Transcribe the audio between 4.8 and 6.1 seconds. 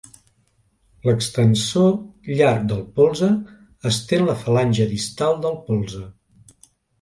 distal del polze.